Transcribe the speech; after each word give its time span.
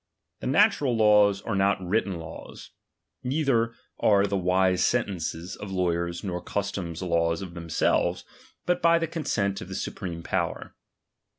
The 0.39 0.47
natural 0.47 0.97
laws 0.97 1.43
are 1.43 1.53
not 1.55 1.79
written 1.79 2.17
laws; 2.17 2.71
neither 3.23 3.75
are 3.99 4.25
the 4.25 4.35
wise 4.35 4.83
sentences 4.83 5.55
of 5.55 5.71
lawyers 5.71 6.23
nor 6.23 6.41
custom 6.41 6.95
laws 6.99 7.43
of 7.43 7.53
themselves, 7.53 8.25
but 8.65 8.81
by 8.81 8.97
the 8.97 9.05
consent 9.05 9.61
of 9.61 9.67
the 9.67 9.75
supreme 9.75 10.23
power. 10.23 10.73